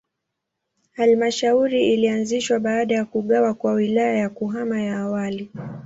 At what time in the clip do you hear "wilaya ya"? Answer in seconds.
3.73-4.29